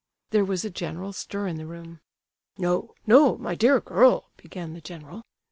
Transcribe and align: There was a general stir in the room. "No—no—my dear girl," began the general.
There 0.31 0.43
was 0.43 0.65
a 0.65 0.71
general 0.71 1.13
stir 1.13 1.45
in 1.45 1.57
the 1.57 1.67
room. 1.67 1.99
"No—no—my 2.57 3.53
dear 3.53 3.79
girl," 3.79 4.31
began 4.35 4.73
the 4.73 4.81
general. 4.81 5.21